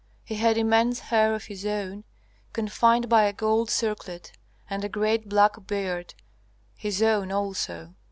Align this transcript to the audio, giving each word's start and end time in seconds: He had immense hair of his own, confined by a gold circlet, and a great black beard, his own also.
He 0.25 0.33
had 0.33 0.57
immense 0.57 0.97
hair 0.99 1.35
of 1.35 1.43
his 1.45 1.63
own, 1.63 2.05
confined 2.53 3.07
by 3.07 3.25
a 3.25 3.33
gold 3.33 3.69
circlet, 3.69 4.31
and 4.67 4.83
a 4.83 4.89
great 4.89 5.29
black 5.29 5.67
beard, 5.67 6.15
his 6.75 7.03
own 7.03 7.31
also. 7.31 7.93